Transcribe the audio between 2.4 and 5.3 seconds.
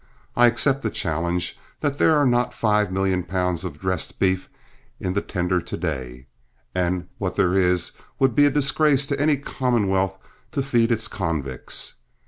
five million pounds of dressed beef in their